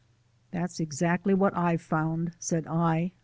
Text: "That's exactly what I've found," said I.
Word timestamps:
"That's 0.49 0.79
exactly 0.79 1.35
what 1.35 1.55
I've 1.55 1.79
found," 1.83 2.31
said 2.39 2.65
I. 2.65 3.11